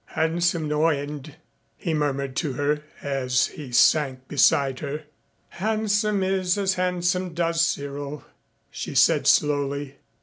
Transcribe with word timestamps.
"Handsome, 0.15 0.67
no 0.67 0.87
end," 0.87 1.35
he 1.77 1.93
murmured 1.93 2.35
to 2.37 2.53
her 2.53 2.81
as 3.03 3.45
he 3.49 3.71
sank 3.71 4.27
beside 4.27 4.79
her. 4.79 5.03
"Handsome 5.49 6.23
is 6.23 6.57
as 6.57 6.73
handsome 6.73 7.35
does, 7.35 7.61
Cyril," 7.63 8.25
she 8.71 8.95
said 8.95 9.27
slowly. 9.27 9.97